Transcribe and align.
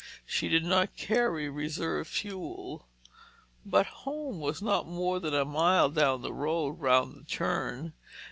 She 0.25 0.47
did 0.49 0.65
not 0.65 0.95
carry 0.95 1.47
reserve 1.47 2.07
fuel, 2.07 2.87
but 3.63 3.85
home 3.85 4.39
was 4.39 4.59
not 4.59 4.87
more 4.87 5.19
than 5.19 5.35
a 5.35 5.45
mile 5.45 5.91
down 5.91 6.23
the 6.23 6.33
road, 6.33 6.79
round 6.79 7.13
the 7.15 7.23
turn. 7.23 7.93